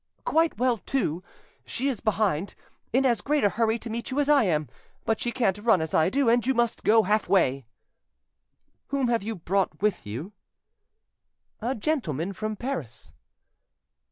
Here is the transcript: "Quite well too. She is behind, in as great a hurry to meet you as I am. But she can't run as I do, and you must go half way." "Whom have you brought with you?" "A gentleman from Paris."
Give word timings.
"Quite 0.25 0.57
well 0.57 0.79
too. 0.79 1.23
She 1.63 1.87
is 1.87 1.99
behind, 1.99 2.55
in 2.91 3.05
as 3.05 3.21
great 3.21 3.43
a 3.43 3.49
hurry 3.49 3.77
to 3.77 3.89
meet 3.91 4.09
you 4.09 4.19
as 4.19 4.29
I 4.29 4.45
am. 4.45 4.67
But 5.05 5.19
she 5.19 5.31
can't 5.31 5.59
run 5.59 5.79
as 5.79 5.93
I 5.93 6.09
do, 6.09 6.27
and 6.27 6.43
you 6.43 6.55
must 6.55 6.83
go 6.83 7.03
half 7.03 7.29
way." 7.29 7.67
"Whom 8.87 9.09
have 9.09 9.21
you 9.21 9.35
brought 9.35 9.79
with 9.79 10.03
you?" 10.07 10.33
"A 11.61 11.75
gentleman 11.75 12.33
from 12.33 12.55
Paris." 12.55 13.13